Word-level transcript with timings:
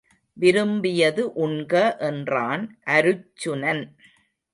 விரும்பியது 0.37 1.23
உண்க 1.33 1.73
என்றான் 1.99 2.63
அருச்சுனன். 2.87 3.83